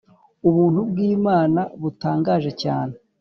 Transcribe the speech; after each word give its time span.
Ubuntu 0.47 0.79
bw’Imana 0.89 1.61
butangaje 1.81 2.51
cyane 2.61 2.93